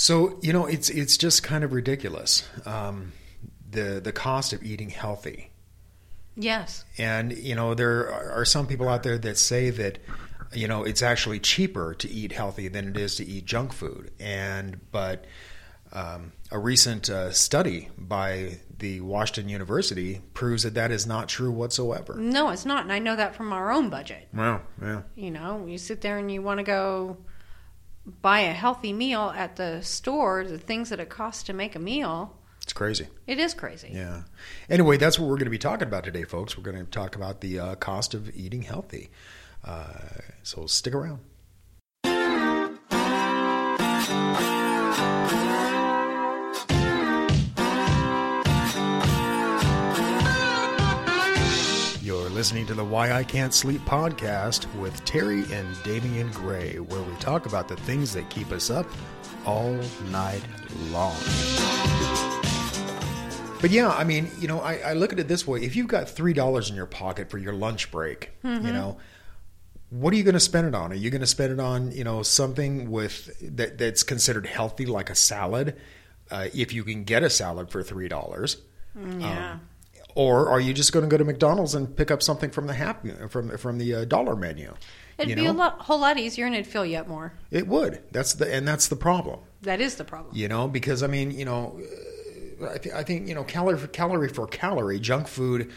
So 0.00 0.38
you 0.40 0.54
know, 0.54 0.64
it's 0.64 0.88
it's 0.88 1.18
just 1.18 1.42
kind 1.42 1.62
of 1.62 1.74
ridiculous. 1.74 2.48
Um, 2.64 3.12
the 3.70 4.00
the 4.02 4.12
cost 4.12 4.54
of 4.54 4.62
eating 4.62 4.88
healthy, 4.88 5.50
Yes. 6.36 6.86
and 6.96 7.36
you 7.36 7.54
know 7.54 7.74
there 7.74 8.10
are 8.10 8.46
some 8.46 8.66
people 8.66 8.88
out 8.88 9.02
there 9.02 9.18
that 9.18 9.36
say 9.36 9.68
that 9.68 9.98
you 10.54 10.66
know 10.66 10.84
it's 10.84 11.02
actually 11.02 11.38
cheaper 11.38 11.92
to 11.96 12.08
eat 12.08 12.32
healthy 12.32 12.68
than 12.68 12.88
it 12.88 12.96
is 12.96 13.16
to 13.16 13.26
eat 13.26 13.44
junk 13.44 13.74
food. 13.74 14.10
And 14.18 14.80
but 14.90 15.26
um, 15.92 16.32
a 16.50 16.58
recent 16.58 17.10
uh, 17.10 17.30
study 17.32 17.90
by 17.98 18.58
the 18.78 19.02
Washington 19.02 19.50
University 19.50 20.22
proves 20.32 20.62
that 20.62 20.72
that 20.76 20.90
is 20.90 21.06
not 21.06 21.28
true 21.28 21.50
whatsoever. 21.52 22.14
No, 22.14 22.48
it's 22.48 22.64
not. 22.64 22.84
And 22.84 22.92
I 22.92 23.00
know 23.00 23.16
that 23.16 23.34
from 23.34 23.52
our 23.52 23.70
own 23.70 23.90
budget. 23.90 24.28
Wow, 24.32 24.62
yeah, 24.80 25.02
You 25.14 25.30
know, 25.30 25.66
you 25.66 25.76
sit 25.76 26.00
there 26.00 26.16
and 26.16 26.32
you 26.32 26.40
want 26.40 26.56
to 26.56 26.64
go 26.64 27.18
buy 28.04 28.40
a 28.40 28.52
healthy 28.52 28.92
meal 28.92 29.32
at 29.36 29.56
the 29.56 29.82
store, 29.82 30.44
the 30.44 30.58
things 30.58 30.88
that 30.90 31.00
it 31.00 31.08
costs 31.08 31.42
to 31.44 31.52
make 31.52 31.74
a 31.74 31.78
meal, 31.78 32.36
it's 32.62 32.72
crazy. 32.72 33.08
it 33.26 33.38
is 33.38 33.54
crazy. 33.54 33.90
Yeah. 33.92 34.22
Anyway, 34.68 34.96
that's 34.96 35.18
what 35.18 35.28
we're 35.28 35.36
going 35.36 35.46
to 35.46 35.50
be 35.50 35.58
talking 35.58 35.88
about 35.88 36.04
today, 36.04 36.24
folks. 36.24 36.56
We're 36.56 36.62
going 36.64 36.84
to 36.84 36.90
talk 36.90 37.16
about 37.16 37.40
the 37.40 37.58
uh, 37.58 37.74
cost 37.76 38.14
of 38.14 38.34
eating 38.36 38.62
healthy. 38.62 39.10
Uh, 39.64 39.88
so 40.42 40.66
stick 40.66 40.94
around. 40.94 41.20
Listening 52.40 52.64
to 52.64 52.72
the 52.72 52.82
Why 52.82 53.12
I 53.12 53.22
Can't 53.22 53.52
Sleep 53.52 53.82
podcast 53.82 54.64
with 54.76 55.04
Terry 55.04 55.44
and 55.52 55.82
Damian 55.82 56.30
Gray, 56.30 56.78
where 56.78 57.02
we 57.02 57.14
talk 57.16 57.44
about 57.44 57.68
the 57.68 57.76
things 57.76 58.14
that 58.14 58.30
keep 58.30 58.50
us 58.50 58.70
up 58.70 58.86
all 59.44 59.78
night 60.10 60.40
long. 60.88 61.14
But 63.60 63.68
yeah, 63.68 63.90
I 63.90 64.04
mean, 64.04 64.30
you 64.38 64.48
know, 64.48 64.58
I, 64.60 64.76
I 64.76 64.92
look 64.94 65.12
at 65.12 65.18
it 65.18 65.28
this 65.28 65.46
way: 65.46 65.60
if 65.60 65.76
you've 65.76 65.86
got 65.86 66.08
three 66.08 66.32
dollars 66.32 66.70
in 66.70 66.76
your 66.76 66.86
pocket 66.86 67.28
for 67.28 67.36
your 67.36 67.52
lunch 67.52 67.90
break, 67.90 68.30
you 68.42 68.48
mm-hmm. 68.48 68.72
know, 68.72 68.96
what 69.90 70.14
are 70.14 70.16
you 70.16 70.24
going 70.24 70.32
to 70.32 70.40
spend 70.40 70.66
it 70.66 70.74
on? 70.74 70.92
Are 70.92 70.96
you 70.96 71.10
going 71.10 71.20
to 71.20 71.26
spend 71.26 71.52
it 71.52 71.60
on, 71.60 71.92
you 71.92 72.04
know, 72.04 72.22
something 72.22 72.90
with 72.90 73.38
that 73.54 73.76
that's 73.76 74.02
considered 74.02 74.46
healthy, 74.46 74.86
like 74.86 75.10
a 75.10 75.14
salad, 75.14 75.76
uh, 76.30 76.48
if 76.54 76.72
you 76.72 76.84
can 76.84 77.04
get 77.04 77.22
a 77.22 77.28
salad 77.28 77.68
for 77.68 77.82
three 77.82 78.08
dollars? 78.08 78.56
Mm, 78.96 79.20
yeah. 79.20 79.52
Um, 79.52 79.60
Or 80.14 80.48
are 80.48 80.60
you 80.60 80.72
just 80.72 80.92
going 80.92 81.04
to 81.04 81.08
go 81.08 81.16
to 81.16 81.24
McDonald's 81.24 81.74
and 81.74 81.94
pick 81.96 82.10
up 82.10 82.22
something 82.22 82.50
from 82.50 82.66
the 82.66 82.74
happy 82.74 83.12
from 83.28 83.56
from 83.58 83.78
the 83.78 83.94
uh, 83.94 84.04
dollar 84.04 84.36
menu? 84.36 84.74
It'd 85.18 85.30
you 85.30 85.36
be 85.36 85.46
a 85.46 85.52
lot, 85.52 85.80
whole 85.80 86.00
lot 86.00 86.18
easier 86.18 86.46
and 86.46 86.54
it'd 86.54 86.66
fill 86.66 86.86
you 86.86 86.96
up 86.96 87.06
more. 87.06 87.34
It 87.50 87.66
would. 87.66 88.02
That's 88.10 88.34
the 88.34 88.52
and 88.52 88.66
that's 88.66 88.88
the 88.88 88.96
problem. 88.96 89.40
That 89.62 89.80
is 89.80 89.96
the 89.96 90.04
problem. 90.04 90.34
You 90.34 90.48
know, 90.48 90.66
because 90.66 91.02
I 91.02 91.06
mean, 91.06 91.30
you 91.30 91.44
know, 91.44 91.80
I, 92.68 92.78
th- 92.78 92.94
I 92.94 93.02
think 93.02 93.28
you 93.28 93.34
know, 93.34 93.44
calorie 93.44 93.78
for 93.78 93.86
calorie 93.86 94.28
for 94.28 94.46
calorie, 94.46 94.98
junk 94.98 95.28
food 95.28 95.70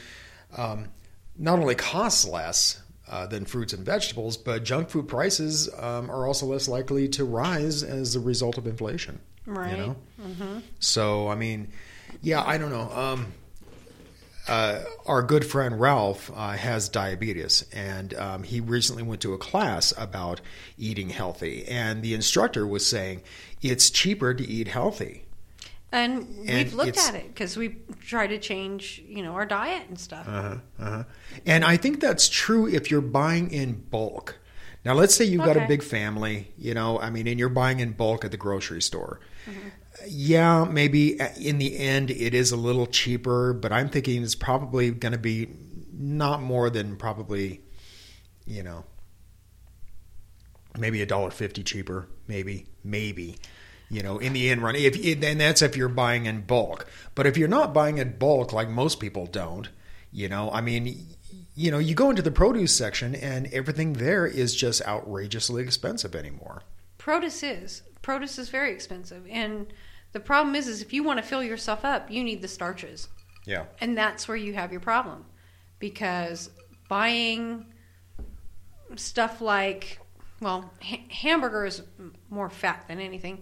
um, 0.58 0.90
not 1.38 1.60
only 1.60 1.76
costs 1.76 2.28
less 2.28 2.82
uh, 3.10 3.28
than 3.28 3.46
fruits 3.46 3.74
and 3.74 3.86
vegetables, 3.86 4.38
but 4.38 4.64
junk 4.64 4.90
food 4.90 5.08
prices 5.08 5.70
um, 5.78 6.10
are 6.10 6.26
also 6.26 6.46
less 6.46 6.68
likely 6.68 7.08
to 7.10 7.26
rise 7.26 7.84
as 7.84 8.16
a 8.16 8.20
result 8.20 8.58
of 8.58 8.66
inflation. 8.66 9.20
Right. 9.46 9.72
You 9.72 9.78
know? 9.78 10.62
So 10.80 11.28
I 11.28 11.36
mean, 11.36 11.72
yeah, 12.22 12.44
I 12.46 12.58
don't 12.58 12.72
know. 12.72 12.90
Um, 12.92 13.34
uh, 14.48 14.80
our 15.06 15.24
good 15.24 15.46
friend 15.46 15.80
Ralph 15.80 16.32
uh, 16.36 16.52
has 16.52 16.90
diabetes, 16.90 17.66
and 17.72 18.14
um, 18.16 18.44
he 18.44 18.60
recently 18.60 19.04
went 19.04 19.22
to 19.22 19.34
a 19.34 19.38
class 19.38 19.94
about 19.98 20.42
eating 20.78 21.10
healthy, 21.10 21.66
and 21.66 22.02
the 22.02 22.14
instructor 22.14 22.68
was 22.68 22.86
saying 22.86 23.22
it's 23.62 23.90
cheaper 23.90 24.34
to 24.34 24.46
eat 24.46 24.68
healthy. 24.68 25.26
And, 25.92 26.28
And 26.48 26.66
we've 26.66 26.74
looked 26.74 26.98
at 26.98 27.14
it 27.14 27.28
because 27.28 27.56
we 27.56 27.78
try 28.02 28.26
to 28.26 28.40
change, 28.40 29.04
you 29.08 29.22
know, 29.22 29.34
our 29.34 29.46
diet 29.46 29.84
and 29.88 30.00
stuff. 30.00 30.28
Uh-huh, 30.28 30.56
uh-huh. 30.80 31.04
And 31.46 31.64
I 31.64 31.78
think 31.78 32.00
that's 32.00 32.28
true 32.28 32.68
if 32.68 32.90
you're 32.90 33.00
buying 33.00 33.52
in 33.52 33.74
bulk. 33.92 34.40
Now, 34.84 34.96
let's 34.96 35.16
say 35.16 35.24
you've 35.24 35.46
got 35.46 35.56
a 35.56 35.66
big 35.68 35.82
family, 35.82 36.52
you 36.58 36.74
know, 36.74 37.00
I 37.00 37.10
mean, 37.10 37.28
and 37.28 37.40
you're 37.40 37.48
buying 37.48 37.80
in 37.80 37.92
bulk 37.94 38.26
at 38.26 38.32
the 38.32 38.38
grocery 38.38 38.82
store. 38.82 39.22
Yeah, 40.08 40.66
maybe 40.66 41.20
uh, 41.20 41.30
in 41.40 41.58
the 41.60 41.78
end 41.78 42.10
it 42.10 42.34
is 42.34 42.52
a 42.52 42.58
little 42.58 42.88
cheaper, 42.88 43.54
but 43.54 43.72
I'm 43.72 43.90
thinking 43.90 44.24
it's 44.24 44.36
probably 44.36 44.92
going 44.92 45.12
to 45.12 45.18
be 45.18 45.50
not 45.92 46.42
more 46.42 46.70
than 46.70 46.98
probably, 46.98 47.62
you 48.46 48.64
know, 48.64 48.86
maybe 50.78 51.02
a 51.02 51.06
dollar 51.06 51.32
fifty 51.32 51.64
cheaper, 51.64 52.08
maybe, 52.28 52.66
maybe. 52.84 53.38
You 53.90 54.02
know, 54.02 54.18
in 54.18 54.34
the 54.34 54.50
end 54.50 54.64
run, 54.64 54.76
if 54.76 54.96
and 55.24 55.40
that's 55.40 55.62
if 55.62 55.78
you're 55.78 55.88
buying 55.88 56.26
in 56.26 56.42
bulk. 56.42 56.88
But 57.14 57.28
if 57.28 57.38
you're 57.38 57.48
not 57.48 57.76
buying 57.76 58.00
in 58.00 58.18
bulk, 58.18 58.52
like 58.52 58.68
most 58.68 59.00
people 59.00 59.28
don't, 59.28 59.70
you 60.12 60.28
know, 60.28 60.50
I 60.52 60.62
mean, 60.62 61.06
you 61.56 61.70
know, 61.70 61.78
you 61.78 61.94
go 61.94 62.10
into 62.10 62.24
the 62.24 62.32
produce 62.32 62.76
section 62.76 63.14
and 63.14 63.46
everything 63.54 63.94
there 63.94 64.26
is 64.26 64.56
just 64.56 64.82
outrageously 64.88 65.62
expensive 65.62 66.16
anymore. 66.16 66.64
Produce 67.04 67.44
is. 67.44 67.82
Produce 68.02 68.40
is 68.40 68.48
very 68.48 68.72
expensive. 68.72 69.28
And 69.30 69.74
the 70.14 70.22
problem 70.22 70.56
is, 70.56 70.70
is 70.70 70.82
if 70.82 70.94
you 70.94 71.04
want 71.04 71.18
to 71.18 71.24
fill 71.24 71.44
yourself 71.44 71.84
up, 71.84 72.10
you 72.10 72.24
need 72.24 72.42
the 72.42 72.48
starches. 72.48 73.10
Yeah. 73.46 73.66
And 73.82 73.98
that's 73.98 74.26
where 74.26 74.38
you 74.38 74.54
have 74.54 74.72
your 74.72 74.80
problem. 74.80 75.26
Because 75.80 76.50
buying 76.88 77.66
stuff 78.96 79.42
like, 79.42 80.00
well, 80.40 80.72
ha- 80.82 81.06
hamburger 81.10 81.66
is 81.66 81.82
more 82.30 82.50
fat 82.50 82.86
than 82.88 83.02
anything. 83.02 83.42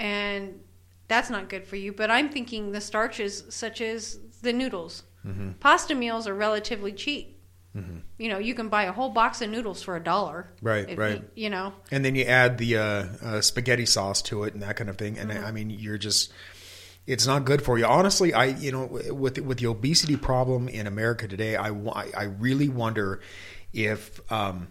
And 0.00 0.58
that's 1.06 1.30
not 1.30 1.48
good 1.48 1.68
for 1.68 1.76
you. 1.76 1.92
But 1.92 2.10
I'm 2.10 2.28
thinking 2.28 2.72
the 2.72 2.80
starches, 2.80 3.44
such 3.48 3.80
as 3.80 4.18
the 4.42 4.52
noodles. 4.52 5.04
Mm-hmm. 5.24 5.52
Pasta 5.60 5.94
meals 5.94 6.26
are 6.26 6.34
relatively 6.34 6.92
cheap. 6.92 7.37
You 8.18 8.28
know, 8.28 8.38
you 8.38 8.54
can 8.54 8.68
buy 8.68 8.84
a 8.84 8.92
whole 8.92 9.10
box 9.10 9.42
of 9.42 9.50
noodles 9.50 9.82
for 9.82 9.96
a 9.96 10.02
dollar. 10.02 10.48
Right, 10.62 10.88
If 10.88 10.98
right. 10.98 11.22
You, 11.34 11.50
know, 11.50 11.72
And 11.90 12.04
then 12.04 12.14
you 12.14 12.24
add 12.24 12.58
the 12.58 12.76
uh, 12.76 12.82
uh, 13.22 13.40
spaghetti 13.40 13.86
sauce 13.86 14.22
to 14.22 14.44
it 14.44 14.54
and 14.54 14.62
that 14.62 14.76
kind 14.76 14.90
of 14.90 14.96
thing. 14.98 15.18
And 15.18 15.30
I 15.30 15.52
mean, 15.52 15.70
you're 15.70 15.98
just, 15.98 16.32
it's 17.06 17.26
not 17.26 17.44
good 17.44 17.62
for 17.62 17.78
you. 17.78 17.84
Honestly, 17.86 18.34
I, 18.34 18.46
you 18.46 18.72
know, 18.72 18.86
with 18.86 19.38
with 19.38 19.58
the 19.58 19.66
obesity 19.66 20.16
problem 20.16 20.68
in 20.68 20.86
America 20.86 21.28
today, 21.28 21.56
I, 21.56 21.68
I 21.70 22.24
really 22.24 22.68
wonder 22.68 23.20
if 23.72 24.20
um, 24.32 24.68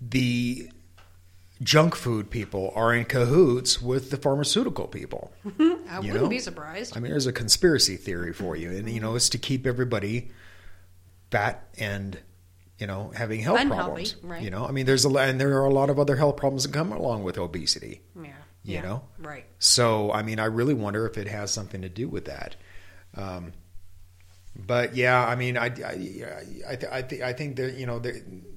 the 0.00 0.70
junk 1.62 1.94
food 1.94 2.30
people 2.30 2.72
are 2.74 2.94
in 2.94 3.04
cahoots 3.04 3.80
with 3.80 4.10
the 4.10 4.16
pharmaceutical 4.16 4.86
people. 4.86 5.32
I 5.44 6.00
You 6.00 6.12
wouldn't 6.12 6.14
know? 6.22 6.28
be 6.28 6.38
surprised. 6.38 6.96
I 6.96 7.00
mean, 7.00 7.10
there's 7.10 7.26
a 7.26 7.32
conspiracy 7.32 7.96
theory 7.96 8.32
for 8.32 8.56
you, 8.56 8.70
and 8.70 8.88
you 8.88 9.00
know, 9.00 9.14
it's 9.14 9.28
to 9.30 9.38
keep 9.38 9.66
everybody 9.66 10.30
fat 11.30 11.68
and 11.78 12.18
you 12.78 12.86
know 12.86 13.10
having 13.14 13.40
health 13.40 13.60
Unhealthy, 13.60 13.82
problems. 13.82 14.16
right. 14.22 14.42
You 14.42 14.50
know, 14.50 14.66
I 14.66 14.70
mean, 14.72 14.86
there's 14.86 15.04
a 15.04 15.08
and 15.10 15.40
there 15.40 15.56
are 15.60 15.64
a 15.66 15.72
lot 15.72 15.90
of 15.90 15.98
other 15.98 16.16
health 16.16 16.36
problems 16.36 16.64
that 16.64 16.72
come 16.72 16.92
along 16.92 17.22
with 17.24 17.38
obesity. 17.38 18.02
yeah. 18.14 18.32
You 18.62 18.74
yeah, 18.74 18.82
know? 18.82 19.02
Right. 19.20 19.44
So, 19.60 20.10
I 20.10 20.22
mean, 20.24 20.40
I 20.40 20.46
really 20.46 20.74
wonder 20.74 21.06
if 21.06 21.16
it 21.16 21.28
has 21.28 21.52
something 21.52 21.82
to 21.82 21.88
do 21.88 22.08
with 22.08 22.24
that. 22.24 22.56
Um, 23.16 23.52
but 24.56 24.96
yeah, 24.96 25.24
I 25.24 25.36
mean, 25.36 25.56
I, 25.56 25.66
I, 25.66 25.68
I, 26.66 26.76
th- 26.76 26.92
I, 26.92 27.02
th- 27.02 27.22
I 27.22 27.32
think 27.32 27.54
there, 27.54 27.68
you 27.68 27.86
know, 27.86 28.00
there, 28.00 28.16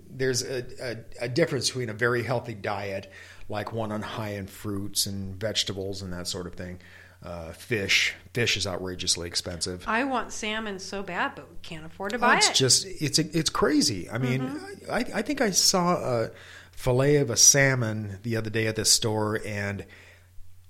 there's 0.09 0.41
a, 0.41 0.65
a, 0.81 1.25
a 1.25 1.29
difference 1.29 1.67
between 1.69 1.89
a 1.89 1.93
very 1.93 2.23
healthy 2.23 2.55
diet, 2.55 3.11
like 3.49 3.71
one 3.71 3.91
on 3.91 4.01
high 4.01 4.29
in 4.33 4.47
fruits 4.47 5.05
and 5.05 5.35
vegetables 5.35 6.01
and 6.01 6.11
that 6.13 6.25
sort 6.27 6.47
of 6.47 6.55
thing. 6.55 6.79
Uh, 7.21 7.51
fish, 7.51 8.13
fish 8.33 8.55
is 8.55 8.65
outrageously 8.65 9.27
expensive. 9.27 9.83
I 9.85 10.05
want 10.05 10.31
salmon 10.31 10.79
so 10.79 11.03
bad, 11.03 11.33
but 11.35 11.49
we 11.49 11.57
can't 11.61 11.85
afford 11.85 12.11
to 12.11 12.17
Oh, 12.17 12.21
buy 12.21 12.37
it's 12.37 12.47
it. 12.47 12.49
It's 12.51 12.59
just 12.59 12.85
it's 12.85 13.19
it's 13.19 13.49
crazy. 13.49 14.09
I 14.09 14.17
mean, 14.17 14.41
Mm-hmm. 14.41 14.91
I, 14.91 15.05
I 15.15 15.21
think 15.21 15.41
I 15.41 15.49
saw 15.51 15.95
a 15.97 16.31
fillet 16.71 17.17
of 17.17 17.29
a 17.29 17.35
salmon 17.35 18.19
the 18.23 18.37
other 18.37 18.49
day 18.49 18.67
at 18.67 18.77
this 18.77 18.89
store, 18.91 19.41
and 19.45 19.85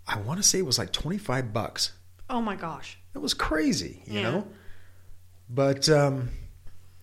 I 0.07 0.18
want 0.21 0.39
to 0.41 0.44
say 0.44 0.57
it 0.57 0.65
was 0.65 0.79
like 0.79 0.91
twenty 0.91 1.19
five 1.19 1.53
bucks. 1.53 1.91
oh 2.31 2.41
my 2.41 2.56
gosh. 2.56 2.97
It 3.13 3.19
was 3.19 3.33
crazy, 3.35 4.01
you 4.07 4.19
Yeah. 4.19 4.31
know. 4.31 4.47
But 5.50 5.88
um, 5.89 6.29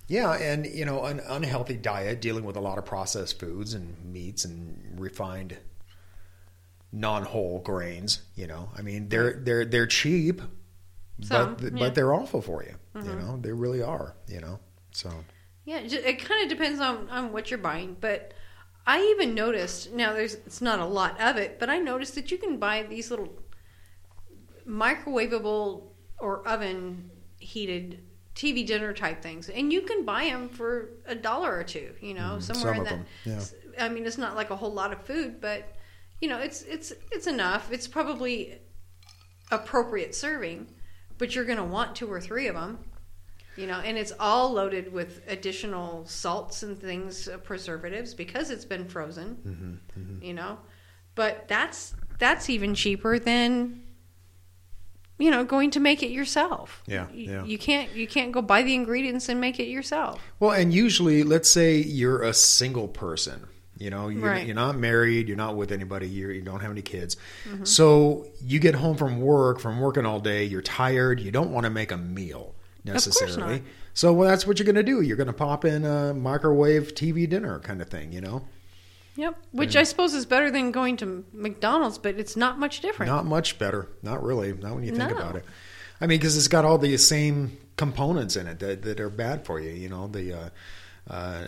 yeah, 0.08 0.32
and 0.32 0.66
you 0.66 0.84
know, 0.84 1.04
an 1.04 1.20
unhealthy 1.20 1.76
diet, 1.76 2.20
dealing 2.20 2.44
with 2.44 2.56
a 2.56 2.60
lot 2.60 2.78
of 2.78 2.84
processed 2.84 3.38
foods 3.38 3.74
and 3.74 4.12
meats 4.12 4.44
and 4.44 4.98
refined 5.00 5.56
non-whole 6.92 7.60
grains. 7.60 8.22
You 8.34 8.46
know, 8.46 8.68
I 8.76 8.82
mean, 8.82 9.08
they're 9.08 9.34
they're 9.34 9.64
they're 9.64 9.86
cheap, 9.86 10.40
Some, 11.22 11.54
but 11.54 11.62
yeah. 11.62 11.68
Mm-hmm. 11.68 11.78
but 11.78 11.94
they're 11.94 12.12
awful 12.14 12.42
for 12.42 12.62
you. 12.64 12.74
You 13.02 13.14
know, 13.14 13.38
they 13.40 13.52
really 13.52 13.82
are. 13.82 14.14
You 14.26 14.40
know, 14.40 14.58
so. 14.92 15.10
Yeah, 15.66 15.78
it, 15.80 16.20
kind 16.24 16.42
of 16.44 16.48
depends 16.48 16.78
on, 16.80 17.10
on 17.10 17.32
what 17.32 17.50
you're 17.50 17.58
buying. 17.58 17.96
But 18.00 18.32
I 18.86 19.02
even 19.10 19.34
noticed 19.34 19.92
now 19.92 20.12
there's 20.12 20.34
it's 20.34 20.62
not 20.62 20.78
a 20.78 20.84
lot 20.84 21.20
of 21.20 21.36
it, 21.36 21.58
but 21.58 21.68
I 21.68 21.78
noticed 21.78 22.14
that 22.14 22.30
you 22.30 22.38
can 22.38 22.58
buy 22.58 22.84
these 22.84 23.10
little 23.10 23.36
microwavable 24.66 25.82
or 26.18 26.46
oven 26.48 27.10
heated 27.38 28.00
TV 28.34 28.66
dinner 28.66 28.92
type 28.92 29.22
things, 29.22 29.48
and 29.48 29.72
you 29.72 29.82
can 29.82 30.04
buy 30.04 30.24
them 30.24 30.48
for 30.48 30.90
a 31.06 31.14
dollar 31.14 31.54
or 31.56 31.64
two. 31.64 31.92
You 32.00 32.14
know, 32.14 32.38
somewhere 32.38 32.74
Mm, 32.74 32.76
some 32.76 32.86
in 32.86 33.06
that. 33.24 33.50
yeah. 33.78 33.84
I 33.84 33.88
mean, 33.88 34.06
it's 34.06 34.18
not 34.18 34.36
like 34.36 34.50
a 34.50 34.56
whole 34.56 34.72
lot 34.72 34.92
of 34.92 35.02
food, 35.04 35.40
but 35.40 35.74
you 36.20 36.28
know, 36.28 36.38
it's 36.38 36.62
it's 36.62 36.92
it's 37.12 37.26
enough. 37.26 37.70
It's 37.70 37.86
probably 37.86 38.58
appropriate 39.50 40.14
serving, 40.14 40.66
but 41.18 41.34
you're 41.34 41.44
going 41.44 41.58
to 41.58 41.64
want 41.64 41.94
two 41.94 42.10
or 42.10 42.20
three 42.20 42.46
of 42.46 42.54
them. 42.54 42.78
You 43.56 43.66
know, 43.66 43.80
and 43.80 43.96
it's 43.96 44.12
all 44.20 44.52
loaded 44.52 44.92
with 44.92 45.22
additional 45.28 46.04
salts 46.06 46.62
and 46.62 46.78
things, 46.78 47.26
uh, 47.26 47.38
preservatives 47.38 48.12
because 48.12 48.50
it's 48.50 48.66
been 48.66 48.86
frozen. 48.86 49.80
Mm-hmm, 49.96 50.22
You 50.22 50.34
know, 50.34 50.58
but 51.14 51.48
that's 51.48 51.94
that's 52.18 52.50
even 52.50 52.74
cheaper 52.74 53.18
than 53.18 53.82
you 55.18 55.30
know 55.30 55.42
going 55.44 55.70
to 55.70 55.80
make 55.80 56.02
it 56.02 56.10
yourself. 56.10 56.82
Yeah, 56.86 57.08
you, 57.10 57.32
yeah. 57.32 57.44
you 57.44 57.56
can't 57.56 57.94
you 57.94 58.06
can't 58.06 58.30
go 58.30 58.42
buy 58.42 58.62
the 58.62 58.74
ingredients 58.74 59.30
and 59.30 59.40
make 59.40 59.58
it 59.58 59.68
yourself. 59.68 60.20
Well, 60.38 60.50
and 60.52 60.74
usually, 60.74 61.22
let's 61.22 61.48
say 61.48 61.76
you're 61.76 62.22
a 62.22 62.34
single 62.34 62.88
person. 62.88 63.46
You 63.78 63.90
know, 63.90 64.08
you're, 64.08 64.22
Right. 64.22 64.46
you're 64.46 64.54
not 64.54 64.76
married, 64.78 65.28
you're 65.28 65.36
not 65.36 65.54
with 65.56 65.70
anybody, 65.70 66.08
you're, 66.08 66.32
you 66.32 66.40
don't 66.42 66.60
have 66.60 66.70
any 66.70 66.82
kids. 66.82 67.16
Mm-hmm. 67.48 67.64
So 67.64 68.26
you 68.42 68.58
get 68.58 68.74
home 68.74 68.96
from 68.96 69.20
work, 69.20 69.60
from 69.60 69.80
working 69.80 70.06
all 70.06 70.18
day, 70.20 70.44
you're 70.44 70.62
tired, 70.62 71.20
you 71.20 71.30
don't 71.30 71.52
want 71.52 71.64
to 71.64 71.70
make 71.70 71.92
a 71.92 71.96
meal 71.98 72.54
necessarily. 72.84 73.36
not. 73.56 73.62
So 73.92 74.12
well, 74.12 74.28
that's 74.28 74.46
what 74.46 74.58
you're 74.58 74.64
going 74.66 74.76
to 74.76 74.82
do. 74.82 75.00
You're 75.02 75.16
going 75.16 75.26
to 75.26 75.32
pop 75.32 75.64
in 75.64 75.84
a 75.84 76.14
microwave 76.14 76.94
TV 76.94 77.28
dinner 77.28 77.58
kind 77.60 77.82
of 77.82 77.88
thing, 77.88 78.12
you 78.12 78.20
know? 78.20 78.46
Yep. 79.16 79.38
Which 79.52 79.76
I 79.76 79.82
suppose 79.82 80.12
is 80.14 80.26
better 80.26 80.50
than 80.50 80.72
going 80.72 80.96
to 80.98 81.24
McDonald's, 81.32 81.96
but 81.98 82.16
it's 82.18 82.36
not 82.36 82.58
much 82.58 82.80
different. 82.80 83.10
Not 83.10 83.24
much 83.24 83.58
better. 83.58 83.88
Not 84.02 84.22
really. 84.22 84.52
Not 84.52 84.74
when 84.74 84.84
you 84.84 84.94
think 84.94 85.10
No. 85.10 85.16
about 85.16 85.36
it. 85.36 85.44
I 86.00 86.06
mean, 86.06 86.18
because 86.18 86.36
it's 86.36 86.48
got 86.48 86.66
all 86.66 86.76
the 86.76 86.96
same 86.98 87.56
components 87.76 88.36
in 88.36 88.46
it 88.46 88.58
that, 88.60 88.82
that 88.82 89.00
are 89.00 89.08
bad 89.08 89.46
for 89.46 89.58
you. 89.58 89.70
You 89.70 89.88
know, 89.88 90.06
the 90.08 90.32
uh, 90.34 90.48
uh, 91.08 91.46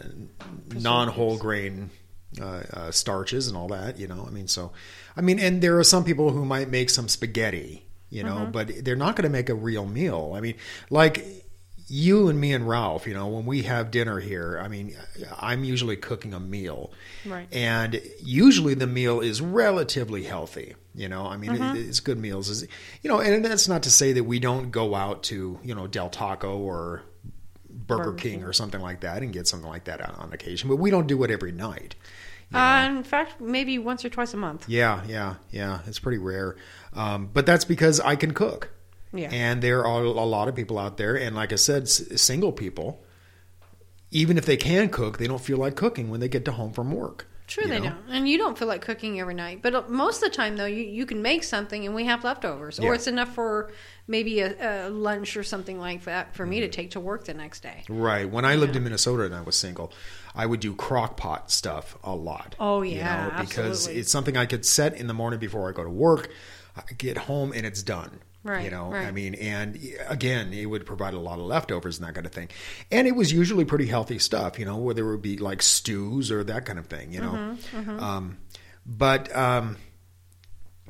non-whole 0.74 1.36
grain 1.38 1.90
uh, 2.40 2.62
uh, 2.72 2.90
starches 2.90 3.48
and 3.48 3.56
all 3.56 3.68
that. 3.68 3.98
You 3.98 4.06
know, 4.08 4.24
I 4.26 4.30
mean, 4.30 4.48
so 4.48 4.72
I 5.16 5.20
mean, 5.20 5.38
and 5.38 5.62
there 5.62 5.78
are 5.78 5.84
some 5.84 6.04
people 6.04 6.30
who 6.30 6.44
might 6.44 6.68
make 6.68 6.90
some 6.90 7.08
spaghetti. 7.08 7.84
You 8.10 8.22
know, 8.22 8.36
Mm-hmm. 8.36 8.52
but 8.52 8.84
they're 8.84 8.96
not 8.96 9.16
going 9.16 9.24
to 9.24 9.28
make 9.30 9.50
a 9.50 9.54
real 9.54 9.84
meal. 9.86 10.32
I 10.34 10.40
mean, 10.40 10.54
like 10.88 11.26
you 11.88 12.28
and 12.28 12.40
me 12.40 12.52
and 12.54 12.66
Ralph. 12.68 13.06
You 13.06 13.12
know, 13.14 13.28
when 13.28 13.44
we 13.46 13.62
have 13.64 13.90
dinner 13.90 14.18
here, 14.20 14.58
I 14.62 14.68
mean, 14.68 14.94
I'm 15.38 15.62
usually 15.64 15.96
cooking 15.96 16.32
a 16.34 16.40
meal. 16.40 16.90
Right. 17.26 17.48
And 17.52 18.00
usually 18.22 18.74
the 18.74 18.86
meal 18.86 19.20
is 19.20 19.40
relatively 19.42 20.22
healthy. 20.24 20.74
You 20.94 21.08
know, 21.08 21.26
I 21.26 21.36
mean, 21.36 21.50
Mm-hmm. 21.52 21.76
it, 21.76 21.86
it's 21.86 22.00
good 22.00 22.18
meals. 22.18 22.48
Is 22.48 22.66
you 23.02 23.08
know, 23.10 23.20
and 23.20 23.44
that's 23.44 23.68
not 23.68 23.82
to 23.84 23.90
say 23.90 24.12
that 24.14 24.24
we 24.24 24.38
don't 24.38 24.70
go 24.70 24.94
out 24.94 25.22
to 25.24 25.58
you 25.62 25.74
know 25.74 25.86
Del 25.86 26.08
Taco 26.08 26.56
or 26.58 27.02
Burger, 27.88 28.04
Burger 28.04 28.16
King, 28.16 28.32
King. 28.38 28.44
or 28.44 28.52
something 28.52 28.80
like 28.80 29.00
that 29.00 29.22
and 29.22 29.32
get 29.32 29.48
something 29.48 29.68
like 29.68 29.84
that 29.84 30.00
on, 30.00 30.14
on 30.14 30.32
occasion. 30.32 30.68
But 30.68 30.76
we 30.76 30.90
don't 30.90 31.08
do 31.08 31.22
it 31.24 31.30
every 31.32 31.50
night. 31.52 31.96
Uh, 32.54 32.86
in 32.90 33.02
fact, 33.02 33.40
maybe 33.40 33.78
once 33.78 34.04
or 34.04 34.08
twice 34.08 34.32
a 34.32 34.36
month. 34.38 34.66
Yeah, 34.68 35.02
yeah, 35.06 35.34
yeah. 35.50 35.80
It's 35.86 35.98
pretty 35.98 36.16
rare. 36.18 36.56
Um, 36.94 37.28
but 37.32 37.44
that's 37.44 37.64
because 37.66 37.98
I 38.00 38.14
can 38.16 38.32
cook. 38.32 38.70
Yeah. 39.12 39.28
And 39.30 39.60
there 39.62 39.84
are 39.86 40.02
a 40.02 40.10
lot 40.24 40.48
of 40.48 40.54
people 40.54 40.78
out 40.78 40.96
there, 40.98 41.14
and 41.18 41.34
like 41.36 41.52
I 41.52 41.56
said, 41.56 41.82
s- 41.82 42.20
single 42.20 42.52
people, 42.52 43.02
even 44.10 44.38
if 44.38 44.46
they 44.46 44.56
can 44.56 44.88
cook, 44.88 45.18
they 45.18 45.26
don't 45.26 45.40
feel 45.40 45.58
like 45.58 45.76
cooking 45.76 46.08
when 46.10 46.20
they 46.20 46.28
get 46.28 46.44
to 46.46 46.52
home 46.52 46.72
from 46.72 46.90
work. 46.92 47.26
Sure, 47.48 47.64
you 47.64 47.70
they 47.70 47.78
know? 47.80 47.86
don't. 47.90 48.04
And 48.10 48.28
you 48.28 48.38
don't 48.38 48.56
feel 48.56 48.68
like 48.68 48.82
cooking 48.82 49.18
every 49.20 49.34
night. 49.34 49.62
But 49.62 49.74
uh, 49.74 49.82
most 49.88 50.22
of 50.22 50.30
the 50.30 50.36
time, 50.36 50.56
though, 50.56 50.66
you, 50.66 50.82
you 50.84 51.06
can 51.06 51.22
make 51.22 51.42
something 51.42 51.84
and 51.86 51.94
we 51.94 52.04
have 52.04 52.22
leftovers. 52.22 52.78
Yeah. 52.78 52.88
Or 52.88 52.94
it's 52.94 53.06
enough 53.06 53.34
for 53.34 53.72
maybe 54.06 54.40
a, 54.40 54.86
a 54.86 54.90
lunch 54.90 55.36
or 55.36 55.42
something 55.42 55.78
like 55.80 56.04
that 56.04 56.34
for 56.34 56.42
Mm-hmm. 56.44 56.50
me 56.50 56.60
to 56.60 56.68
take 56.68 56.90
to 56.92 57.00
work 57.00 57.24
the 57.24 57.34
next 57.34 57.60
day. 57.62 57.84
Right. 57.88 58.30
When 58.30 58.44
I 58.44 58.54
lived 58.54 58.76
in 58.76 58.84
Minnesota 58.84 59.24
and 59.24 59.34
I 59.34 59.40
was 59.40 59.56
single, 59.56 59.92
I 60.34 60.46
would 60.46 60.60
do 60.60 60.74
crock 60.74 61.16
pot 61.16 61.50
stuff 61.50 61.96
a 62.04 62.14
lot. 62.14 62.54
Oh, 62.60 62.82
yeah, 62.82 63.40
because 63.40 63.70
absolutely. 63.70 64.00
it's 64.00 64.12
something 64.12 64.36
I 64.36 64.46
could 64.46 64.64
set 64.66 64.94
in 64.96 65.06
the 65.08 65.14
morning 65.14 65.40
before 65.40 65.68
I 65.68 65.72
go 65.72 65.82
to 65.84 65.90
work. 65.90 66.30
I 66.76 66.82
get 66.96 67.16
home 67.16 67.52
and 67.54 67.66
it's 67.66 67.82
done. 67.82 68.20
Right, 68.48 68.64
You 68.64 68.70
know, 68.70 68.90
right. 68.90 69.06
I 69.06 69.12
mean, 69.12 69.34
and 69.34 69.78
again, 70.08 70.52
it 70.52 70.66
would 70.66 70.86
provide 70.86 71.14
a 71.14 71.18
lot 71.18 71.38
of 71.38 71.44
leftovers 71.46 71.98
and 71.98 72.06
that 72.08 72.14
kind 72.14 72.26
of 72.26 72.32
thing. 72.32 72.48
And 72.90 73.06
it 73.06 73.14
was 73.14 73.30
usually 73.32 73.64
pretty 73.64 73.86
healthy 73.86 74.18
stuff, 74.18 74.58
you 74.58 74.64
know, 74.64 74.76
whether 74.76 75.06
it 75.06 75.10
would 75.10 75.22
be 75.22 75.36
like 75.36 75.62
stews 75.62 76.30
or 76.32 76.42
that 76.44 76.64
kind 76.64 76.78
of 76.78 76.86
thing, 76.86 77.12
you 77.12 77.20
know. 77.20 77.56
Mm-hmm, 77.72 78.00
Um, 78.00 78.38
but, 78.86 79.34
um, 79.36 79.76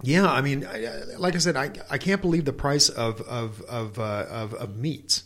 yeah, 0.03 0.31
I 0.31 0.41
mean, 0.43 0.65
I, 0.65 0.89
like 1.19 1.35
I 1.35 1.39
said, 1.39 1.57
I, 1.57 1.73
I 1.91 1.99
can't 1.99 2.21
believe 2.23 2.45
the 2.45 2.53
price 2.53 2.89
of, 2.89 3.21
of, 3.23 3.61
of, 3.63 3.99
uh, 3.99 4.27
of, 4.31 4.55
of 4.55 4.77
meats. 4.77 5.25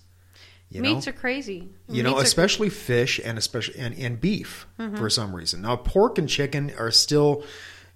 You 0.71 0.81
know? 0.81 0.95
Meats 0.95 1.07
are 1.07 1.13
crazy. 1.13 1.69
you 1.91 2.03
know, 2.03 2.13
Meats 2.13 2.23
are- 2.23 2.25
especially 2.25 2.71
fish 2.71 3.21
and 3.23 3.37
especially 3.37 3.79
and, 3.79 3.95
and 3.99 4.19
beef 4.19 4.67
Mm-hmm. 4.79 4.97
for 4.97 5.11
some 5.11 5.37
reason. 5.37 5.61
Now, 5.61 5.77
pork 5.77 6.17
and 6.17 6.27
chicken 6.27 6.73
are 6.79 6.91
still 6.91 7.45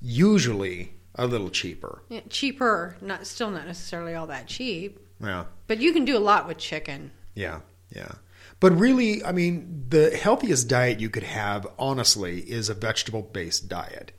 usually 0.02 0.92
a 1.16 1.26
little 1.26 1.50
cheaper. 1.50 2.02
yeah, 2.08 2.20
cheaper. 2.30 2.96
Not 3.00 3.26
still 3.26 3.50
not 3.50 3.66
necessarily 3.66 4.14
all 4.14 4.26
that 4.28 4.46
cheap. 4.46 5.00
Yeah, 5.20 5.44
But 5.66 5.80
you 5.80 5.92
can 5.92 6.04
do 6.04 6.16
a 6.16 6.20
lot 6.20 6.46
with 6.46 6.58
chicken. 6.58 7.10
yeah, 7.34 7.60
yeah. 7.94 8.12
But 8.60 8.72
really, 8.78 9.22
I 9.24 9.32
mean, 9.32 9.84
the 9.88 10.10
healthiest 10.16 10.68
diet 10.68 10.98
you 11.00 11.10
could 11.10 11.22
have, 11.24 11.66
honestly, 11.78 12.40
is 12.40 12.68
a 12.70 12.74
vegetable-based 12.74 13.68
diet. 13.68 14.12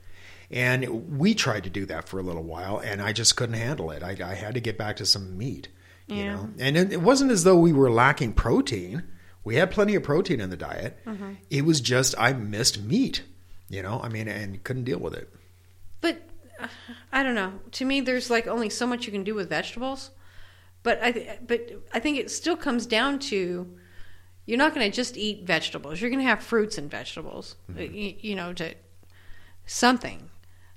And 0.50 1.18
we 1.18 1.34
tried 1.34 1.64
to 1.64 1.70
do 1.70 1.84
that 1.86 2.08
for 2.08 2.18
a 2.20 2.22
little 2.22 2.42
while, 2.44 2.78
and 2.78 3.02
I 3.02 3.12
just 3.12 3.36
couldn't 3.36 3.56
handle 3.56 3.90
it. 3.90 4.02
I, 4.02 4.16
I 4.24 4.34
had 4.34 4.54
to 4.54 4.60
get 4.60 4.78
back 4.78 4.96
to 4.96 5.06
some 5.06 5.36
meat, 5.36 5.68
you 6.06 6.16
Yeah. 6.16 6.34
know. 6.36 6.50
And 6.58 6.76
it, 6.76 6.92
it 6.92 7.02
wasn't 7.02 7.30
as 7.32 7.44
though 7.44 7.56
we 7.58 7.72
were 7.72 7.90
lacking 7.90 8.32
protein. 8.34 9.02
We 9.44 9.56
had 9.56 9.70
plenty 9.70 9.94
of 9.94 10.02
protein 10.04 10.40
in 10.40 10.50
the 10.50 10.56
diet. 10.56 10.98
Mm-hmm. 11.04 11.32
It 11.50 11.64
was 11.64 11.80
just 11.80 12.14
I 12.18 12.32
missed 12.32 12.80
meat, 12.82 13.22
you 13.68 13.82
know. 13.82 14.00
I 14.02 14.08
mean, 14.08 14.26
and 14.28 14.62
couldn't 14.64 14.84
deal 14.84 14.98
with 15.00 15.14
it. 15.14 15.32
But 16.00 16.22
I 17.12 17.22
don't 17.22 17.34
know. 17.34 17.60
To 17.72 17.84
me, 17.84 18.00
there's 18.00 18.30
like 18.30 18.46
only 18.46 18.70
so 18.70 18.86
much 18.86 19.06
you 19.06 19.12
can 19.12 19.24
do 19.24 19.34
with 19.34 19.48
vegetables. 19.48 20.10
But 20.82 21.02
I, 21.02 21.12
th- 21.12 21.38
but 21.46 21.70
I 21.92 21.98
think 21.98 22.18
it 22.18 22.30
still 22.30 22.56
comes 22.56 22.86
down 22.86 23.18
to 23.20 23.78
you're 24.46 24.58
not 24.58 24.74
going 24.74 24.90
to 24.90 24.94
just 24.94 25.16
eat 25.16 25.44
vegetables. 25.44 26.00
You're 26.00 26.10
going 26.10 26.22
to 26.22 26.28
have 26.28 26.42
fruits 26.42 26.78
and 26.78 26.90
vegetables. 26.90 27.56
Mm-hmm. 27.70 27.94
You, 27.94 28.14
you 28.20 28.34
know, 28.34 28.52
to 28.54 28.74
something. 29.66 30.30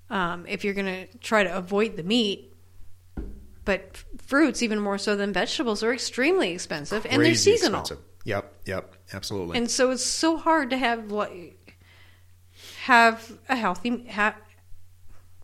Um, 0.09 0.45
if 0.47 0.65
you're 0.65 0.73
going 0.73 1.07
to 1.07 1.17
try 1.19 1.43
to 1.43 1.55
avoid 1.55 1.95
the 1.95 2.03
meat, 2.03 2.53
but 3.63 3.91
f- 3.93 4.05
fruits 4.17 4.61
even 4.61 4.79
more 4.79 4.97
so 4.97 5.15
than 5.15 5.31
vegetables 5.31 5.83
are 5.83 5.93
extremely 5.93 6.51
expensive 6.51 7.05
and 7.09 7.23
they're 7.23 7.35
seasonal. 7.35 7.81
expensive. 7.81 8.03
Yep, 8.25 8.53
yep, 8.65 8.95
absolutely. 9.13 9.57
And 9.57 9.71
so 9.71 9.91
it's 9.91 10.03
so 10.03 10.35
hard 10.37 10.71
to 10.71 10.77
have 10.77 11.11
like 11.11 11.77
have 12.81 13.39
a 13.47 13.55
healthy 13.55 14.03
have 14.07 14.35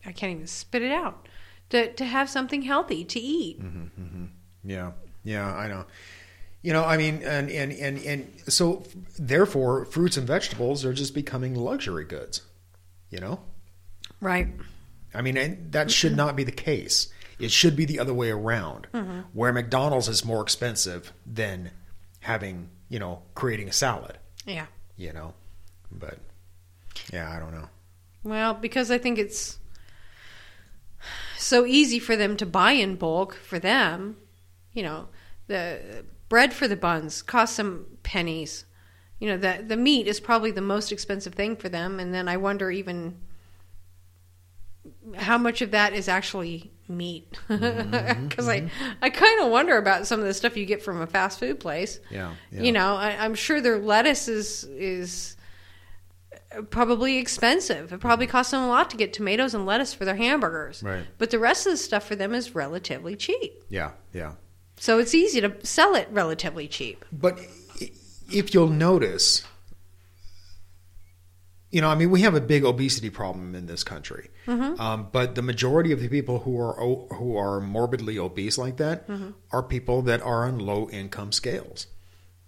I 0.05 0.11
can't 0.11 0.31
even 0.31 0.47
spit 0.47 0.81
it 0.81 0.91
out. 0.91 1.27
To 1.69 1.91
to 1.94 2.05
have 2.05 2.29
something 2.29 2.61
healthy 2.61 3.04
to 3.04 3.19
eat. 3.19 3.61
Mm-hmm, 3.61 4.01
mm-hmm. 4.01 4.25
Yeah, 4.63 4.92
yeah, 5.23 5.54
I 5.54 5.68
know. 5.68 5.85
You 6.61 6.73
know, 6.73 6.83
I 6.83 6.97
mean, 6.97 7.21
and 7.23 7.49
and 7.49 7.71
and 7.73 7.97
and 7.99 8.42
so 8.47 8.83
therefore, 9.19 9.85
fruits 9.85 10.18
and 10.18 10.25
vegetables 10.25 10.85
are 10.85 10.94
just 10.94 11.13
becoming 11.13 11.56
luxury 11.56 12.06
goods. 12.06 12.42
You 13.09 13.19
know, 13.19 13.39
Right. 14.21 14.47
I 15.13 15.21
mean, 15.21 15.37
and 15.37 15.71
that 15.71 15.92
should 15.92 16.16
not 16.16 16.35
be 16.35 16.44
the 16.44 16.51
case. 16.51 17.11
It 17.39 17.51
should 17.51 17.75
be 17.75 17.85
the 17.85 17.99
other 17.99 18.13
way 18.13 18.31
around, 18.31 18.87
mm-hmm. 18.94 19.21
where 19.33 19.54
McDonald's 19.54 20.07
is 20.07 20.25
more 20.25 20.42
expensive 20.42 21.13
than 21.25 21.71
having, 22.21 22.69
you 22.89 22.99
know, 22.99 23.21
creating 23.35 23.69
a 23.69 23.73
salad. 23.73 24.18
Yeah. 24.45 24.66
You 24.95 25.13
know, 25.13 25.33
but 25.92 26.18
yeah, 27.13 27.31
I 27.31 27.39
don't 27.39 27.54
know. 27.54 27.69
Well, 28.23 28.56
because 28.56 28.89
I 28.89 28.97
think 28.97 29.19
it's 29.19 29.59
so 31.37 31.65
easy 31.65 31.99
for 31.99 32.15
them 32.15 32.37
to 32.37 32.45
buy 32.45 32.71
in 32.71 32.95
bulk 32.95 33.35
for 33.35 33.59
them. 33.59 34.17
You 34.73 34.83
know, 34.83 35.07
the 35.47 36.03
bread 36.29 36.53
for 36.53 36.67
the 36.67 36.75
buns 36.75 37.21
costs 37.21 37.56
some 37.56 37.85
pennies. 38.03 38.65
You 39.19 39.29
know, 39.29 39.37
the 39.37 39.63
the 39.65 39.77
meat 39.77 40.07
is 40.07 40.19
probably 40.19 40.51
the 40.51 40.61
most 40.61 40.91
expensive 40.91 41.33
thing 41.33 41.56
for 41.56 41.69
them, 41.69 41.99
and 41.99 42.13
then 42.13 42.27
I 42.27 42.37
wonder 42.37 42.69
even 42.69 43.17
how 45.15 45.37
much 45.37 45.61
of 45.61 45.71
that 45.71 45.94
is 45.94 46.07
actually 46.07 46.71
meat. 46.87 47.37
Mm-hmm. 47.49 48.27
Because 48.27 48.47
I 48.47 48.61
mm-hmm. 48.61 48.91
I 49.01 49.09
kind 49.09 49.41
of 49.41 49.51
wonder 49.51 49.77
about 49.77 50.06
some 50.06 50.19
of 50.19 50.25
the 50.25 50.33
stuff 50.33 50.57
you 50.57 50.65
get 50.65 50.83
from 50.83 51.01
a 51.01 51.07
fast 51.07 51.39
food 51.39 51.59
place. 51.59 51.99
Yeah, 52.09 52.33
yeah. 52.51 52.61
You 52.61 52.71
know, 52.71 52.95
I, 52.95 53.23
I'm 53.23 53.35
sure 53.35 53.61
their 53.61 53.79
lettuce 53.79 54.27
is 54.27 54.63
is 54.65 55.36
probably 56.64 57.18
expensive. 57.18 57.94
It 57.94 57.99
probably 57.99 58.26
mm-hmm. 58.26 58.31
costs 58.31 58.52
them 58.52 58.61
a 58.61 58.68
lot 58.68 58.90
to 58.92 58.97
get 58.97 59.14
tomatoes 59.14 59.54
and 59.54 59.66
lettuce 59.66 59.94
for 59.94 60.06
their 60.06 60.16
hamburgers. 60.16 60.83
Right. 60.83 61.06
But 61.18 61.31
the 61.31 61.40
rest 61.40 61.66
of 61.66 61.73
the 61.73 61.78
stuff 61.78 62.06
for 62.06 62.16
them 62.16 62.33
is 62.33 62.56
relatively 62.56 63.16
cheap. 63.16 63.64
Yeah, 63.69 63.92
yeah. 64.14 64.33
So 64.78 64.99
it's 64.99 65.16
easy 65.16 65.42
to 65.42 65.54
sell 65.66 65.95
it 65.95 66.07
relatively 66.11 66.68
cheap. 66.68 67.04
But 67.11 67.40
if 68.31 68.54
you'll 68.54 68.69
notice, 68.69 69.44
you 71.71 71.81
know, 71.81 71.90
I 71.90 71.95
mean, 71.95 72.11
we 72.11 72.21
have 72.21 72.35
a 72.35 72.42
big 72.42 72.64
obesity 72.64 73.09
problem 73.09 73.56
in 73.56 73.66
this 73.66 73.83
country. 73.83 74.30
Mm-hmm. 74.45 74.80
Um, 74.80 75.09
but 75.11 75.35
the 75.35 75.42
majority 75.42 75.92
of 75.92 75.99
the 75.99 76.09
people 76.09 76.40
who 76.40 76.59
are 76.59 76.76
who 77.16 77.37
are 77.37 77.59
morbidly 77.59 78.18
obese 78.18 78.57
like 78.57 78.78
that 78.78 79.07
mm-hmm. 79.07 79.31
are 79.52 79.64
people 79.64 80.02
that 80.04 80.21
are 80.21 80.45
on 80.45 80.59
low 80.59 80.90
income 80.90 81.31
scales. 81.31 81.87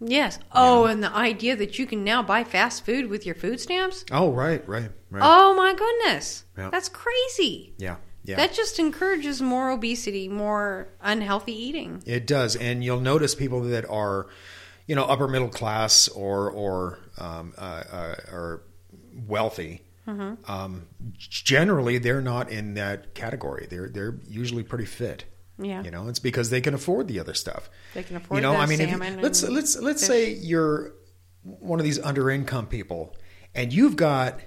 Yes. 0.02 0.40
Oh, 0.52 0.86
and 0.86 1.04
the 1.04 1.14
idea 1.14 1.56
that 1.58 1.78
you 1.78 1.86
can 1.86 2.04
now 2.04 2.24
buy 2.24 2.44
fast 2.44 2.86
food 2.86 3.08
with 3.08 3.26
your 3.26 3.36
food 3.36 3.60
stamps. 3.60 4.06
Oh, 4.12 4.32
right, 4.32 4.68
right, 4.68 4.90
right. 5.12 5.22
Oh 5.24 5.54
my 5.56 5.74
goodness, 5.74 6.46
Yeah. 6.58 6.70
that's 6.70 6.90
crazy. 6.90 7.74
yeah, 7.78 7.98
yeah. 8.24 8.38
That 8.38 8.54
just 8.54 8.80
encourages 8.80 9.42
more 9.42 9.72
obesity, 9.72 10.28
more 10.30 10.88
unhealthy 11.02 11.54
eating. 11.54 12.02
It 12.06 12.26
does, 12.28 12.56
and 12.56 12.84
you'll 12.84 13.02
notice 13.02 13.36
people 13.36 13.62
that 13.64 13.90
are, 13.90 14.28
you 14.88 14.96
know, 14.96 15.04
upper 15.04 15.28
middle 15.28 15.50
class 15.50 16.08
or 16.08 16.50
or 16.50 17.00
um, 17.18 17.54
uh, 17.58 17.84
uh, 17.92 18.16
or 18.32 18.64
wealthy. 19.28 19.82
Mm-hmm. 20.08 20.50
Um, 20.52 20.88
generally, 21.18 21.98
they're 21.98 22.22
not 22.22 22.50
in 22.50 22.74
that 22.76 23.14
category. 23.14 23.68
They're 23.70 23.90
they're 23.90 24.16
usually 24.28 24.64
pretty 24.64 24.86
fit. 24.86 25.26
Yeah. 25.62 25.84
You 25.84 25.92
know, 25.92 26.08
it's 26.08 26.20
because 26.20 26.50
they 26.50 26.62
can 26.62 26.74
afford 26.74 27.08
the 27.08 27.20
other 27.20 27.34
stuff. 27.34 27.70
They 27.94 28.04
can 28.04 28.16
afford 28.16 28.38
You 28.38 28.42
know, 28.42 28.54
the 28.54 28.60
I 28.60 28.66
mean, 28.66 28.80
if 28.82 29.22
let's 29.22 29.44
let's 29.44 29.78
let's 29.78 30.02
fish. 30.02 30.08
say 30.08 30.34
you're 30.34 30.94
one 31.44 31.80
of 31.80 31.84
these 31.84 32.00
under 32.00 32.30
income 32.30 32.68
people, 32.68 33.16
and 33.54 33.74
you've 33.74 33.96
got 33.96 34.40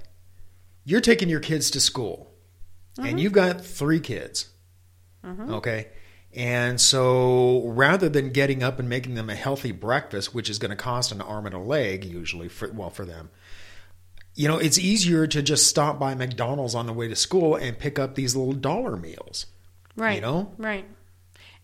you're 0.85 1.00
taking 1.02 1.28
your 1.28 1.40
kids 1.40 1.71
to 1.73 1.81
school, 1.81 2.28
Mm-hmm. 2.99 3.09
and 3.09 3.21
you've 3.21 3.33
got 3.33 3.64
three 3.64 4.00
kids. 4.00 4.50
Okay. 5.25 5.88
And 6.35 6.78
so 6.81 7.62
rather 7.69 8.09
than 8.09 8.31
getting 8.33 8.62
up 8.62 8.78
and 8.78 8.88
making 8.88 9.14
them 9.14 9.31
a 9.31 9.35
healthy 9.35 9.73
breakfast, 9.73 10.35
which 10.35 10.50
is 10.50 10.59
going 10.59 10.71
to 10.71 10.76
cost 10.76 11.12
an 11.12 11.21
arm 11.23 11.47
and 11.47 11.54
a 11.54 11.59
leg 11.59 12.04
usually 12.04 12.49
for 12.49 12.71
well 12.73 12.90
for 12.90 13.04
them, 13.07 13.31
you 14.35 14.49
know, 14.49 14.59
it's 14.59 14.78
easier 14.78 15.26
to 15.26 15.42
just 15.42 15.66
stop 15.66 15.99
by 15.99 16.14
McDonald's 16.14 16.75
on 16.75 16.87
the 16.87 16.92
way 16.92 17.09
to 17.09 17.16
school 17.16 17.54
and 17.54 17.78
pick 17.78 17.99
up 17.99 18.14
these 18.14 18.35
little 18.37 18.52
dollar 18.54 18.97
meals. 18.97 19.47
right, 19.97 20.16
you 20.16 20.21
know? 20.21 20.52
right, 20.59 20.85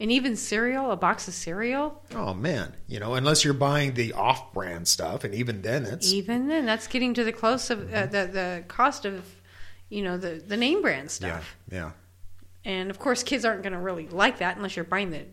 and 0.01 0.13
even 0.13 0.37
cereal, 0.37 0.91
a 0.91 0.97
box 0.97 1.27
of 1.29 1.35
cereal. 1.35 2.03
Oh 2.15 2.33
man, 2.35 2.75
you 2.87 3.01
know, 3.01 3.15
unless 3.15 3.45
you're 3.45 3.55
buying 3.55 3.95
the 3.95 4.13
off-brand 4.13 4.87
stuff, 4.89 5.25
and 5.25 5.35
even 5.35 5.63
then, 5.63 5.85
it's 5.87 6.13
Even 6.13 6.49
then, 6.49 6.67
that's 6.67 6.87
getting 6.87 7.15
to 7.15 7.25
the 7.25 7.33
close 7.33 7.71
of 7.71 7.93
uh, 7.93 8.07
the 8.07 8.27
the 8.27 8.65
cost 8.69 9.05
of, 9.05 9.25
you 9.89 10.03
know, 10.03 10.17
the 10.17 10.43
the 10.47 10.57
name 10.57 10.83
brand 10.83 11.11
stuff. 11.11 11.57
yeah, 11.71 11.93
And 12.65 12.91
of 12.91 12.99
course, 12.99 13.23
kids 13.23 13.45
aren't 13.45 13.63
going 13.63 13.73
to 13.73 13.79
really 13.79 14.07
like 14.09 14.39
that 14.39 14.57
unless 14.57 14.77
you're 14.77 14.85
buying 14.85 15.11
the 15.11 15.25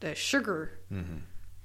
the 0.00 0.14
sugar 0.14 0.78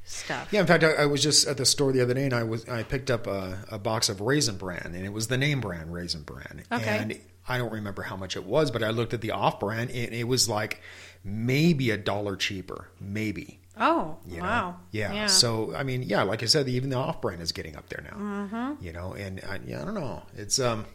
stuff. 0.08 0.48
Yeah. 0.52 0.62
In 0.62 0.68
fact, 0.68 0.84
I, 0.84 0.92
I 0.94 1.06
was 1.06 1.22
just 1.22 1.48
at 1.48 1.58
the 1.58 1.66
store 1.66 1.92
the 1.92 2.02
other 2.02 2.14
day, 2.14 2.26
and 2.26 2.34
I 2.34 2.44
was 2.44 2.68
I 2.68 2.84
picked 2.84 3.12
up 3.12 3.28
a, 3.28 3.60
a 3.70 3.78
box 3.80 4.10
of 4.10 4.22
Raisin 4.22 4.58
Bran, 4.58 4.94
and 4.96 5.06
it 5.06 5.14
was 5.14 5.28
the 5.28 5.38
name 5.38 5.62
brand 5.62 5.94
Raisin 5.94 6.24
Bran, 6.24 6.64
Okay. 6.72 6.98
and 6.98 7.20
I 7.48 7.58
don't 7.58 7.72
remember 7.72 8.02
how 8.02 8.16
much 8.18 8.36
it 8.36 8.44
was, 8.46 8.72
but 8.72 8.84
I 8.84 8.90
looked 8.90 9.14
at 9.14 9.22
the 9.22 9.32
off-brand, 9.32 9.90
and 9.92 10.14
it 10.14 10.28
was 10.28 10.50
like 10.50 10.82
maybe 11.24 11.92
a 11.92 11.98
dollar 11.98 12.36
cheaper, 12.36 12.90
maybe. 13.00 13.60
Oh, 13.80 14.18
You 14.28 14.38
know? 14.38 14.44
wow. 14.44 14.76
Yeah. 14.92 15.28
So 15.28 15.74
I 15.76 15.84
mean, 15.84 16.02
yeah, 16.04 16.24
like 16.24 16.42
I 16.42 16.48
said, 16.48 16.68
even 16.68 16.90
the 16.90 16.96
off-brand 16.98 17.42
is 17.42 17.52
getting 17.52 17.76
up 17.76 17.88
there 17.90 18.04
now. 18.04 18.18
Mm-hmm. 18.18 18.84
You 18.86 18.92
know, 18.94 19.14
and 19.14 19.40
I, 19.48 19.60
yeah, 19.66 19.82
I 19.82 19.86
don't 19.86 19.94
know. 19.94 20.24
It's 20.36 20.58
um, 20.60 20.86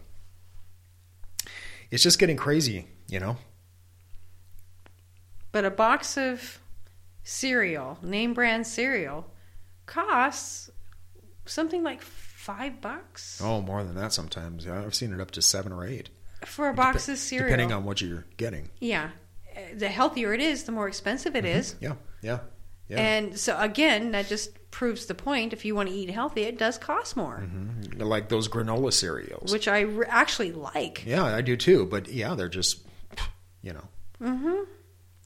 it's 1.91 2.03
just 2.03 2.19
getting 2.19 2.37
crazy. 2.37 2.87
You 3.09 3.21
know. 3.21 3.37
But 5.53 5.65
a 5.67 5.71
box 5.71 6.17
of 6.17 6.59
cereal, 7.25 7.99
name 8.03 8.35
brand 8.35 8.67
cereal, 8.67 9.31
costs 9.87 10.71
something 11.47 11.83
like 11.83 12.01
five 12.03 12.81
bucks 12.81 13.41
Oh, 13.43 13.61
more 13.61 13.83
than 13.85 13.95
that 13.97 14.13
sometimes. 14.13 14.65
Yeah, 14.67 14.81
I've 14.81 14.95
seen 14.95 15.13
it 15.13 15.21
up 15.21 15.31
to 15.33 15.43
seven 15.43 15.73
or 15.73 15.85
eight, 15.87 16.09
for 16.45 16.69
a 16.69 16.75
box 16.75 17.09
of 17.09 17.19
cereal. 17.19 17.49
depending 17.49 17.73
on 17.73 17.85
what 17.85 18.01
you're 18.01 18.25
getting. 18.37 18.71
yeah, 18.81 19.11
Uh, 19.57 19.61
the 19.77 19.89
healthier 19.89 20.33
it 20.33 20.41
is, 20.41 20.65
the 20.65 20.73
more 20.73 20.89
expensive 20.89 21.37
it 21.37 21.45
is. 21.45 21.77
Yeah, 21.81 21.95
yeah, 22.23 22.39
yeah. 22.89 23.01
And 23.01 23.39
so 23.39 23.57
again, 23.59 24.13
that 24.13 24.27
just 24.29 24.51
proves 24.71 25.07
the 25.07 25.15
point. 25.15 25.53
If 25.53 25.65
you 25.65 25.75
want 25.75 25.89
to 25.91 25.95
eat 25.95 26.09
healthy, 26.11 26.43
it 26.45 26.59
does 26.59 26.79
cost 26.79 27.17
more, 27.17 27.43
Mhm. 27.47 28.01
like 28.03 28.29
those 28.31 28.49
granola 28.49 28.93
cereals. 28.93 29.53
which 29.53 29.69
I 29.69 29.81
re- 29.81 30.07
actually 30.09 30.53
like. 30.53 31.05
yeah, 31.07 31.23
I 31.25 31.43
do 31.43 31.57
too. 31.57 31.85
But 31.87 32.09
yeah, 32.09 32.35
they're 32.35 32.49
just, 32.49 32.81
you 33.63 33.73
know, 33.75 34.67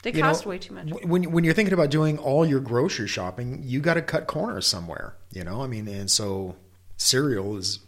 They 0.03 0.11
You 0.11 0.21
cost 0.21 0.45
know, 0.45 0.49
way 0.51 0.57
too 0.59 0.73
much. 0.73 0.89
When 1.03 1.31
when 1.31 1.43
you're 1.43 1.53
thinking 1.53 1.73
about 1.73 1.89
doing 1.89 2.17
all 2.19 2.45
your 2.45 2.59
grocery 2.59 3.07
shopping, 3.07 3.61
you 3.63 3.79
got 3.79 3.95
to 3.95 4.01
cut 4.01 4.27
corners 4.27 4.67
somewhere. 4.67 5.15
You 5.31 5.43
know, 5.43 5.61
I 5.63 5.67
mean, 5.67 5.87
and 5.87 6.09
so 6.09 6.55
cereal 6.97 7.57
is 7.57 7.79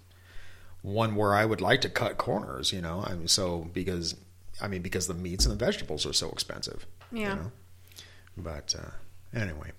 one 0.81 1.15
where 1.15 1.33
I 1.35 1.45
would 1.45 1.61
like 1.61 1.81
to 1.81 1.89
cut 1.89 2.17
corners. 2.17 2.73
You 2.73 2.81
know, 2.81 3.03
I 3.05 3.13
mean, 3.13 3.27
so 3.27 3.69
because 3.73 4.15
I 4.61 4.67
mean 4.67 4.81
because 4.81 5.07
the 5.07 5.13
meats 5.13 5.45
and 5.45 5.57
the 5.57 5.63
vegetables 5.65 6.05
are 6.05 6.13
so 6.13 6.29
expensive. 6.31 6.85
you 7.11 7.21
Yeah. 7.21 7.35
know? 7.35 7.51
But 8.37 8.75
uh, 8.77 8.91
anyway. 9.37 9.71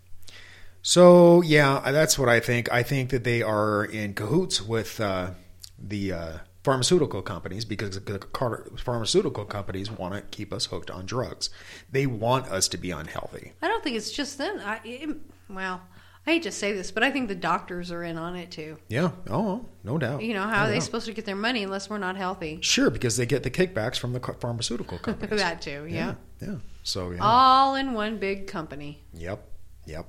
So 0.83 1.43
yeah, 1.43 1.81
that's 1.91 2.19
what 2.19 2.29
I 2.29 2.41
think. 2.41 2.71
I 2.73 2.83
think 2.83 3.11
that 3.11 3.25
they 3.25 3.43
are 3.43 3.85
in 3.85 4.15
cahoots 4.15 4.63
with 4.63 5.01
uh, 5.01 5.31
the 5.79 6.13
uh, 6.13 6.39
pharmaceutical 6.63 7.23
companies 7.23 7.65
because 7.65 7.99
the 8.01 8.19
car- 8.19 8.67
pharmaceutical 8.79 9.45
companies 9.45 9.91
want 9.91 10.15
to 10.15 10.21
keep 10.23 10.53
us 10.53 10.67
hooked 10.67 10.91
on 10.91 11.07
drugs. 11.07 11.51
They 11.91 12.07
want 12.07 12.47
us 12.49 12.69
to 12.69 12.77
be 12.79 12.91
unhealthy. 12.91 13.53
I 13.63 13.69
don't 13.69 13.83
think 13.83 13.97
it's 13.97 14.11
just 14.13 14.39
them. 14.39 14.61
I, 14.65 14.81
it, 14.85 15.17
well, 15.49 15.81
I 16.27 16.33
hate 16.33 16.43
to 16.43 16.53
say 16.53 16.73
this, 16.73 16.91
but 16.91 17.03
I 17.03 17.11
think 17.11 17.29
the 17.29 17.35
doctors 17.35 17.91
are 17.91 18.05
in 18.05 18.19
on 18.19 18.37
it 18.37 18.51
too. 18.51 18.77
Yeah. 18.89 19.13
Oh, 19.31 19.65
no 19.85 19.97
doubt. 19.97 20.23
You 20.23 20.35
know, 20.35 20.43
how 20.43 20.51
No 20.51 20.65
are 20.65 20.69
they 20.69 20.75
doubt. 20.75 20.83
supposed 20.83 21.07
to 21.07 21.15
get 21.15 21.25
their 21.25 21.35
money 21.37 21.63
unless 21.63 21.89
we're 21.89 21.97
not 21.99 22.17
healthy? 22.17 22.59
Sure, 22.61 22.91
because 22.91 23.17
they 23.17 23.25
get 23.27 23.43
the 23.43 23.51
kickbacks 23.51 23.99
from 23.99 24.13
the 24.13 24.21
pharmaceutical 24.21 24.99
companies. 25.09 25.41
that 25.41 25.63
too, 25.63 25.87
yeah. 25.89 26.15
yeah. 26.43 26.49
yeah. 26.49 26.55
So 26.83 27.11
yeah. 27.11 27.21
All 27.23 27.75
in 27.75 27.95
one 27.95 28.19
big 28.19 28.47
company. 28.49 29.03
Yep. 29.15 29.43
Yep. 29.87 30.07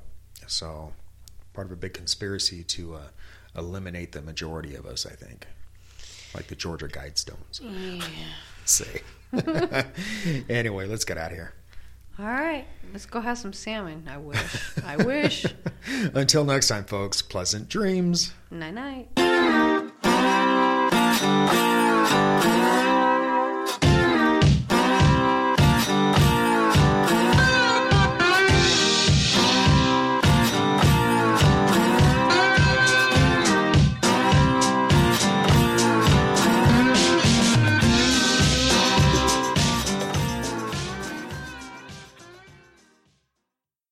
So 0.48 0.92
part 1.54 1.68
of 1.68 1.72
a 1.72 1.76
big 1.78 1.94
conspiracy 1.94 2.64
to 2.66 2.96
uh, 2.96 3.02
eliminate 3.56 4.12
the 4.12 4.22
majority 4.22 4.76
of 4.76 4.86
us, 4.86 5.06
I 5.06 5.12
think. 5.16 5.48
Like 6.34 6.48
the 6.48 6.56
Georgia 6.56 6.88
Guidestones 6.88 7.60
Yeah. 7.62 8.04
say. 8.66 9.02
anyway, 10.50 10.88
let's 10.88 11.04
get 11.06 11.18
out 11.18 11.32
of 11.32 11.38
here. 11.38 11.54
All 12.20 12.26
right, 12.26 12.66
let's 12.92 13.06
go 13.06 13.20
have 13.22 13.38
some 13.38 13.54
salmon. 13.54 14.08
I 14.10 14.18
wish. 14.18 14.78
I 14.86 14.98
wish. 14.98 15.46
Until 16.14 16.44
next 16.44 16.68
time, 16.68 16.84
folks, 16.84 17.22
pleasant 17.22 17.70
dreams. 17.70 18.34
Night 18.52 18.74
night. 18.74 19.08